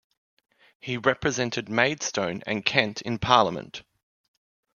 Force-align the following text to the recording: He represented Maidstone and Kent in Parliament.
He 0.79 0.97
represented 0.97 1.69
Maidstone 1.69 2.41
and 2.47 2.65
Kent 2.65 3.03
in 3.03 3.19
Parliament. 3.19 3.83